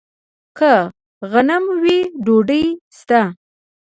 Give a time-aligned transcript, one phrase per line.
[0.57, 0.73] که
[1.31, 2.65] غنم وي، ډوډۍ
[2.97, 3.21] شته.